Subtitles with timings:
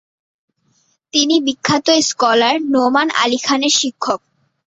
[1.13, 4.19] তিনি বিখ্যাত স্কলার নোমান আলী খানের শিক্ষক।